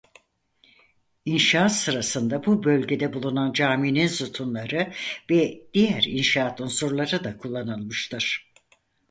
[1.25, 4.93] İnşaat sırasında bu bölgede bulunan caminin sütunları
[5.29, 8.51] ve diğer inşaat unsurları da kullanılmıştır.